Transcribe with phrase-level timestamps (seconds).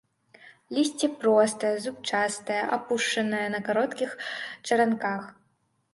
[0.75, 4.19] Лісце простае, зубчастае, апушанае, на кароткіх
[4.67, 5.33] чаранках.